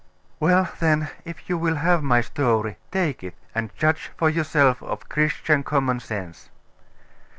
[0.39, 5.07] 'Well, then, if you will have my story, take it, and judge for yourself of
[5.09, 6.49] Christian common sense.